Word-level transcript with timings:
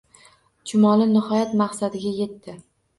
Chumoli 0.71 1.07
nihoyat 1.13 1.55
maqsadiga 1.63 2.19
yetdi 2.21 2.63